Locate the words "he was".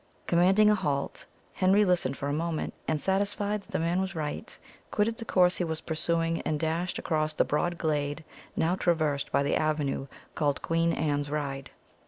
5.57-5.79